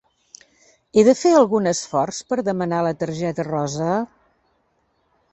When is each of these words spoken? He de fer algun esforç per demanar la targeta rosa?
He 0.95 1.01
de 1.07 1.13
fer 1.17 1.33
algun 1.39 1.71
esforç 1.71 2.21
per 2.33 2.39
demanar 2.47 2.79
la 2.87 2.93
targeta 3.03 3.45
rosa? 3.49 3.91